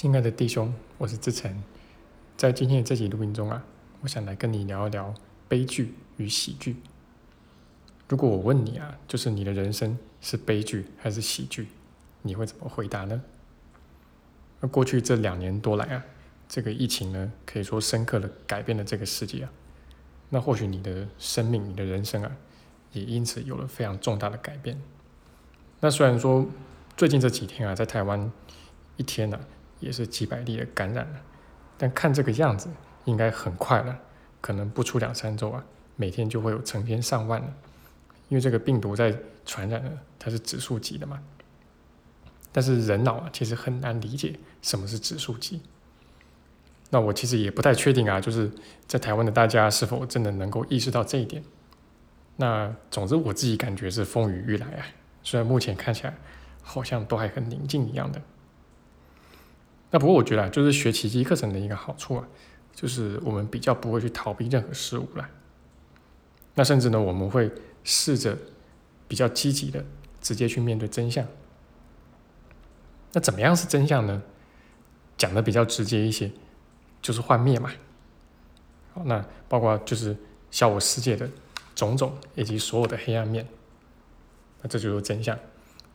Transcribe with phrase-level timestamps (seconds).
[0.00, 1.62] 亲爱的弟兄，我是志成，
[2.34, 3.62] 在今天的这集录音中啊，
[4.00, 5.12] 我想来跟你聊一聊
[5.46, 6.76] 悲剧与喜剧。
[8.08, 11.68] 如果我问你啊，就是你的人生是悲剧还是喜剧，
[12.22, 13.20] 你会怎么回答呢？
[14.60, 16.02] 那过去这两年多来啊，
[16.48, 19.52] 这个疫情呢，可以说深刻的改变了这个世界啊。
[20.30, 22.32] 那或许你的生命、你的人生啊，
[22.92, 24.80] 也因此有了非常重大的改变。
[25.80, 26.46] 那虽然说
[26.96, 28.32] 最近这几天啊，在台湾
[28.96, 29.38] 一天呢。
[29.80, 31.20] 也是几百例的感染了，
[31.76, 32.68] 但看这个样子，
[33.06, 33.98] 应该很快了，
[34.40, 35.64] 可能不出两三周啊，
[35.96, 37.52] 每天就会有成千上万了。
[38.28, 39.12] 因为这个病毒在
[39.44, 41.20] 传染呢，它是指数级的嘛。
[42.52, 45.60] 但是人脑啊，其实很难理解什么是指数级。
[46.90, 48.50] 那我其实也不太确定啊，就是
[48.86, 51.42] 在台湾的大家是否真的能够意识到这一点。
[52.36, 54.86] 那总之我自己感觉是风雨欲来啊，
[55.22, 56.14] 虽然目前看起来
[56.62, 58.20] 好像都还很宁静一样的。
[59.90, 62.28] 那不过我觉得啊，就是学奇迹课程的一个好处啊，
[62.72, 65.28] 就是我们比较不会去逃避任何事物啦。
[66.54, 67.50] 那甚至呢，我们会
[67.82, 68.36] 试着
[69.08, 69.84] 比较积极的
[70.20, 71.26] 直接去面对真相。
[73.12, 74.22] 那怎么样是真相呢？
[75.18, 76.30] 讲的比较直接一些，
[77.02, 77.70] 就是幻灭嘛。
[78.94, 80.16] 好，那包括就是
[80.50, 81.28] 小我世界的
[81.74, 83.46] 种种以及所有的黑暗面，
[84.62, 85.36] 那这就是真相。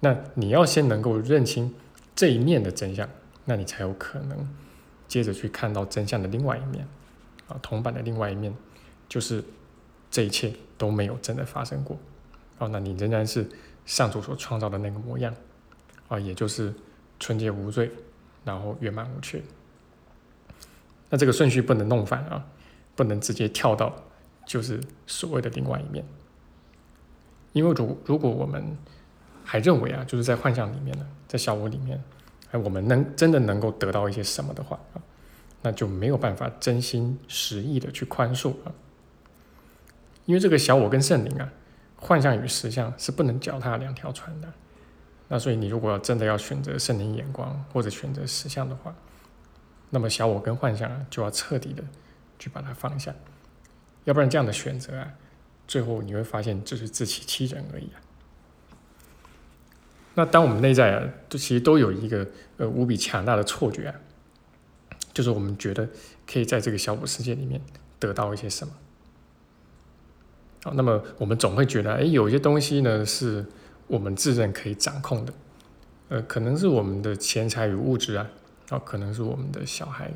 [0.00, 1.72] 那你要先能够认清
[2.16, 3.08] 这一面的真相。
[3.46, 4.48] 那你才有可能
[5.06, 6.88] 接着去看到真相的另外一面，
[7.46, 8.54] 啊，铜板的另外一面
[9.08, 9.44] 就是
[10.10, 11.98] 这一切都没有真的发生过，
[12.58, 13.46] 哦，那你仍然是
[13.84, 15.34] 上主所创造的那个模样，
[16.08, 16.72] 啊，也就是
[17.20, 17.90] 纯洁无罪，
[18.44, 19.42] 然后圆满无缺。
[21.10, 22.46] 那这个顺序不能弄反啊，
[22.96, 23.94] 不能直接跳到
[24.46, 26.02] 就是所谓的另外一面，
[27.52, 28.76] 因为如如果我们
[29.44, 32.02] 还认为啊，就是在幻象里面呢，在小我里面。
[32.58, 35.02] 我们能真的能够得到一些什么的话啊，
[35.62, 38.72] 那就没有办法真心实意的去宽恕啊，
[40.26, 41.52] 因为这个小我跟圣灵啊，
[41.96, 44.52] 幻象与实相是不能脚踏两条船的。
[45.28, 48.94] 那所以你如果真的要选择圣灵眼光或者选择实相的话，
[49.90, 51.82] 那么小我跟幻象啊就要彻底的
[52.38, 53.14] 去把它放下，
[54.04, 55.14] 要不然这样的选择啊，
[55.66, 58.03] 最后你会发现只是自欺欺人而已啊。
[60.16, 62.26] 那当我们内在啊，都其实都有一个
[62.56, 63.94] 呃无比强大的错觉啊，
[65.12, 65.88] 就是我们觉得
[66.24, 67.60] 可以在这个小我世界里面
[67.98, 68.72] 得到一些什么。
[70.62, 73.44] 好，那么我们总会觉得，哎，有些东西呢是
[73.88, 75.32] 我们自认可以掌控的，
[76.10, 78.30] 呃，可能是我们的钱财与物质啊，
[78.68, 80.12] 啊，可能是我们的小孩，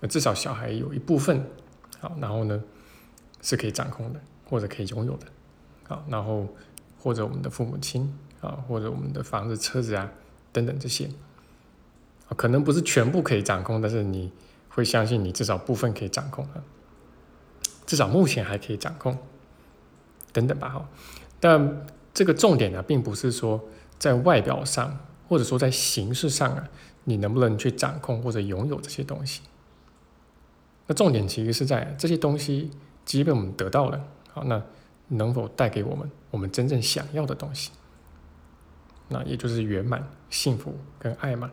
[0.00, 1.44] 呃，至少小孩有一部分，
[1.98, 2.62] 好，然后呢
[3.42, 5.26] 是可以掌控的，或者可以拥有的，
[5.88, 6.46] 好，然后
[6.98, 8.16] 或者我们的父母亲。
[8.44, 10.10] 啊，或者我们的房子、车子啊，
[10.52, 11.06] 等等这些，
[12.28, 14.30] 啊，可能不是全部可以掌控，但是你
[14.68, 16.62] 会相信你至少部分可以掌控啊，
[17.86, 19.16] 至少目前还可以掌控，
[20.32, 20.88] 等等吧，哈。
[21.40, 23.62] 但这个重点呢，并不是说
[23.98, 26.68] 在外表上，或者说在形式上啊，
[27.04, 29.42] 你能不能去掌控或者拥有这些东西？
[30.86, 32.70] 那重点其实是在这些东西，
[33.04, 34.62] 即便我们得到了，好，那
[35.08, 37.70] 能否带给我们我们真正想要的东西？
[39.08, 41.50] 那也就是圆满、幸福跟爱嘛。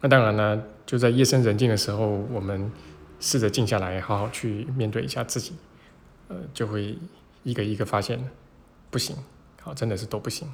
[0.00, 2.70] 那当然呢，就在夜深人静的时候，我们
[3.18, 5.54] 试着静下来，好好去面对一下自己，
[6.28, 6.98] 呃，就会
[7.42, 8.22] 一个一个发现，
[8.90, 9.16] 不行，
[9.62, 10.46] 好，真的是都不行。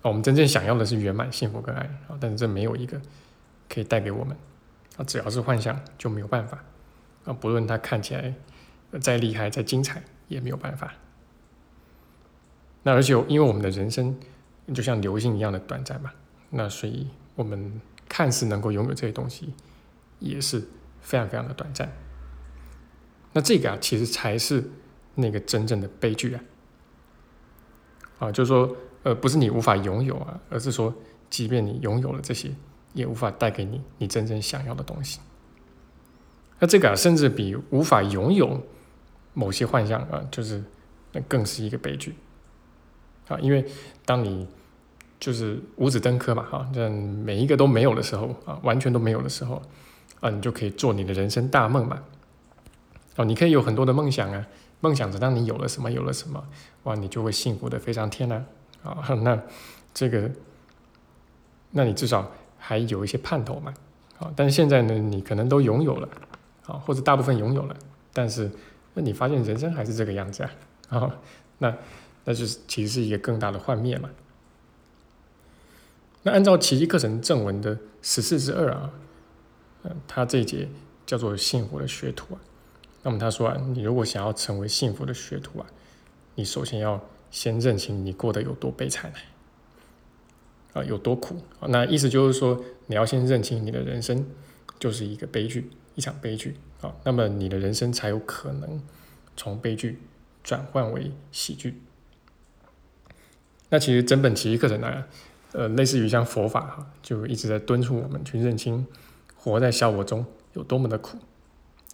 [0.00, 3.00] 我们真正想要的是圆满、幸福跟爱，啊，但是这没有一个
[3.68, 4.36] 可以带给我们，
[4.96, 6.64] 啊，只要是幻想就没有办法，
[7.26, 8.34] 啊，不论它看起来
[9.00, 10.92] 再厉害、再精彩，也没有办法。
[12.82, 14.16] 那而且，因为我们的人生
[14.74, 16.12] 就像流星一样的短暂嘛，
[16.50, 19.52] 那所以我们看似能够拥有这些东西，
[20.18, 20.60] 也是
[21.00, 21.90] 非常非常的短暂。
[23.32, 24.62] 那这个啊，其实才是
[25.14, 26.44] 那个真正的悲剧啊！
[28.18, 30.94] 啊，就是说，呃，不是你无法拥有啊，而是说，
[31.30, 32.50] 即便你拥有了这些，
[32.92, 35.20] 也无法带给你你真正想要的东西。
[36.58, 38.60] 那这个啊，甚至比无法拥有
[39.34, 40.62] 某些幻象啊，就是
[41.12, 42.14] 那更是一个悲剧。
[43.28, 43.64] 啊，因为
[44.04, 44.46] 当你
[45.20, 49.62] 就是五子登科嘛，哈，这每一个都没有的时候，啊，完全都没有的时候，
[50.20, 52.02] 啊，你就可以做你的人生大梦嘛。
[53.16, 54.46] 哦，你可以有很多的梦想啊，
[54.80, 56.44] 梦想着当你有了什么，有了什么，
[56.82, 58.44] 哇，你就会幸福的飞上天了。
[58.82, 59.40] 啊， 那
[59.94, 60.28] 这个，
[61.70, 62.28] 那你至少
[62.58, 63.72] 还有一些盼头嘛。
[64.18, 66.08] 啊，但是现在呢，你可能都拥有了，
[66.66, 67.76] 啊，或者大部分拥有了，
[68.12, 68.50] 但是
[68.94, 70.50] 那你发现人生还是这个样子啊，
[70.98, 71.16] 啊，
[71.58, 71.72] 那。
[72.24, 74.10] 那就是其实是一个更大的幻灭嘛。
[76.22, 78.92] 那按照奇迹课程正文的十四之二啊，
[79.82, 80.68] 嗯，他这一节
[81.04, 82.40] 叫做幸福的学徒啊。
[83.02, 85.66] 那么他说啊，你如果想要成为幸福的学徒啊，
[86.36, 89.12] 你首先要先认清你过得有多悲惨
[90.74, 91.66] 啊，有多苦啊。
[91.70, 94.24] 那意思就是说，你要先认清你的人生
[94.78, 96.94] 就是一个悲剧，一场悲剧啊。
[97.02, 98.80] 那么你的人生才有可能
[99.36, 99.98] 从悲剧
[100.44, 101.80] 转换为喜剧。
[103.72, 105.02] 那其实整本奇迹课程呢？
[105.52, 108.86] 呃，类似于像佛法哈，就一直在敦促我们去认清，
[109.34, 111.16] 活在小我中有多么的苦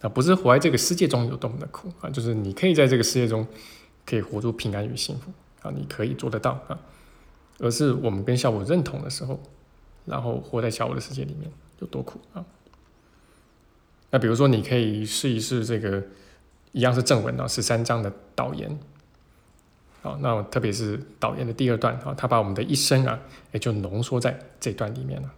[0.01, 3.47] 啊，不是活在这个世界中有多么的苦啊，就是你可以在这个世界中
[4.05, 5.31] 可以活出平安与幸福
[5.61, 6.77] 啊，你可以做得到啊，
[7.59, 9.39] 而是我们跟小我认同的时候，
[10.03, 11.49] 然后活在小我的世界里面
[11.79, 12.45] 有多苦啊。
[14.11, 16.03] 那比如说，你可以试一试这个
[16.73, 18.77] 一样是正文啊，十三章的导言。
[20.01, 23.19] 好，那特别是导演的第二段啊，他把我们的一生啊，
[23.51, 25.29] 也就浓缩在这段里面了。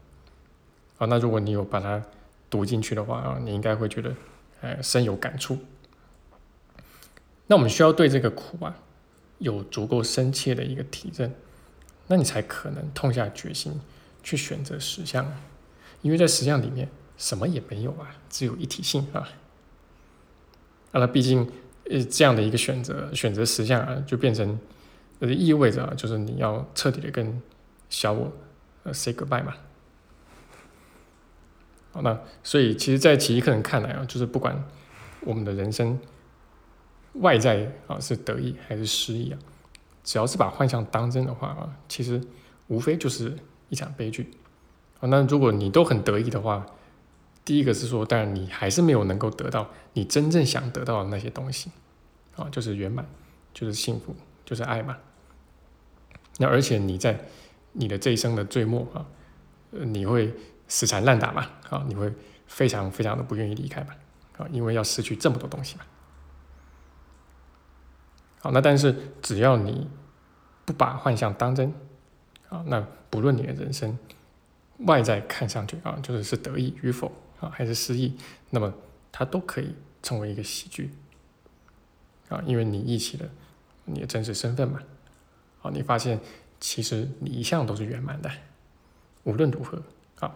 [0.98, 2.00] 好，那如果你有把它
[2.48, 4.14] 读进去的话啊，你应该会觉得，
[4.62, 5.58] 呃，深有感触。
[7.48, 8.78] 那我们需要对这个苦啊，
[9.40, 11.34] 有足够深切的一个体认，
[12.06, 13.82] 那你才可能痛下决心
[14.22, 15.26] 去选择实相，
[16.04, 16.88] 因为在实相里面
[17.18, 19.28] 什么也没有啊，只有一体性啊。
[20.92, 21.50] 啊，那毕竟。
[21.92, 24.58] 呃，这样的一个选择，选择实相啊，就变成
[25.20, 27.42] 呃意味着啊，就是你要彻底的跟
[27.90, 28.32] 小我
[28.84, 29.54] 呃 say goodbye 嘛。
[31.92, 34.64] 好，那所以其实，在奇异客人看来啊，就是不管
[35.26, 36.00] 我们的人生
[37.16, 39.40] 外在啊是得意还是失意啊，
[40.04, 42.22] 只要是把幻象当真的话啊，其实
[42.68, 43.36] 无非就是
[43.68, 44.32] 一场悲剧。
[45.02, 46.66] 啊，那如果你都很得意的话，
[47.44, 51.72] 第一个是说，当然你还是没有能够得到你真正想得到的那些东西，
[52.36, 53.06] 啊，就是圆满，
[53.54, 54.16] 就是幸福，
[54.46, 54.98] 就是爱嘛。
[56.38, 57.20] 那而且你在
[57.74, 59.06] 你的这一生的最末啊，
[59.72, 60.34] 你会
[60.68, 62.14] 死缠烂打嘛，啊，你会
[62.48, 63.96] 非常非常的不愿意离开嘛，
[64.38, 65.84] 啊，因为要失去这么多东西嘛。
[68.40, 69.90] 好，那但是只要你
[70.66, 71.74] 不把幻象当真，
[72.50, 73.98] 啊，那不论你的人生
[74.86, 77.12] 外在看上去啊，就是是得意与否。
[77.42, 78.16] 啊，还是失意，
[78.52, 78.72] 那么
[79.12, 79.74] 它都可以
[80.04, 80.92] 成为一个喜剧
[82.30, 83.28] 啊，因为你忆起了
[83.86, 84.80] 你的真实身份嘛，
[85.64, 86.20] 啊，你发现
[86.60, 88.30] 其实你一向都是圆满的，
[89.24, 89.82] 无论如何
[90.20, 90.36] 啊。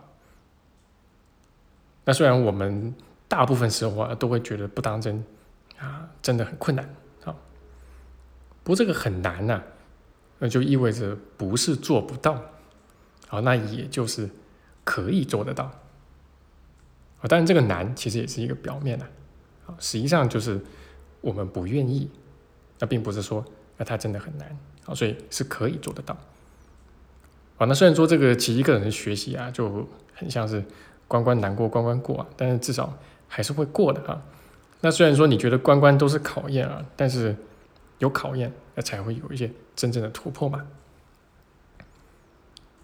[2.05, 2.95] 那虽然我们
[3.27, 5.23] 大部分时候啊都会觉得不当真
[5.77, 6.83] 啊，真的很困难
[7.23, 7.35] 啊，
[8.63, 9.61] 不过这个很难呐，
[10.39, 12.43] 那就意味着不是做不到，
[13.29, 14.29] 啊，那也就是
[14.83, 15.65] 可以做得到。
[17.21, 19.05] 啊当然，这个难其实也是一个表面的，
[19.65, 20.59] 啊，实际上就是
[21.21, 22.09] 我们不愿意，
[22.79, 23.43] 那并不是说
[23.77, 26.15] 那它真的很难，啊，所以是可以做得到，
[27.57, 30.63] 啊，那虽然说这个其一个人的学习啊，就很像是
[31.07, 32.95] 关关难过关关过啊，但是至少
[33.27, 34.21] 还是会过的啊。
[34.81, 37.35] 那虽然说你觉得关关都是考验啊，但是
[37.97, 40.63] 有考验，那才会有一些真正的突破嘛。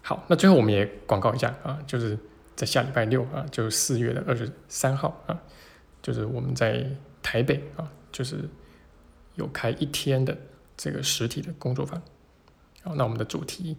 [0.01, 2.17] 好，那最后我们也广告一下啊，就是。
[2.53, 5.41] 在下礼拜六啊，就是四月的二十三号啊，
[5.99, 6.85] 就是我们在
[7.23, 8.47] 台北啊，就是
[9.33, 10.37] 有开一天的
[10.77, 11.99] 这个实体的工作坊。
[12.83, 13.77] 好，那我们的主题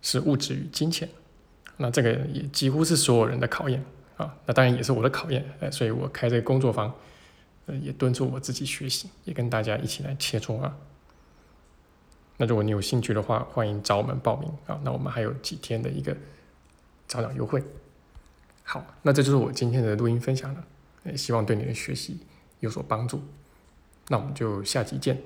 [0.00, 1.06] 是物质与金钱，
[1.76, 3.84] 那这个也几乎是所有人的考验
[4.16, 6.94] 啊，那当然也是我的考验，呃，所以我开这个工作坊，
[7.66, 10.74] 呃，也敦促我自己学习，也跟大家一起来切磋啊。
[12.42, 14.76] 那如果你有兴趣的话，欢迎找我们报名啊。
[14.82, 16.12] 那我们还有几天的一个
[17.06, 17.62] 早鸟优惠。
[18.64, 20.64] 好，那这就是我今天的录音分享了，
[21.04, 22.18] 也希望对你的学习
[22.58, 23.22] 有所帮助。
[24.08, 25.22] 那我们就下期见。